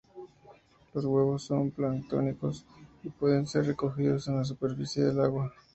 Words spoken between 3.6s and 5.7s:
recogidos en la superficie del agua.